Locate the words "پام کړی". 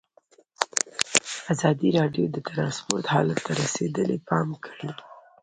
4.29-4.89